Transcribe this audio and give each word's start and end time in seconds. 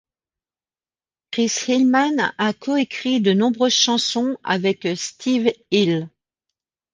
Chris 1.31 1.59
Hillman 1.67 2.33
a 2.39 2.53
coécrit 2.53 3.21
de 3.21 3.33
nombreuses 3.33 3.75
chansons 3.75 4.35
avec 4.43 4.87
Steve 4.97 5.53
Hill. 5.69 6.09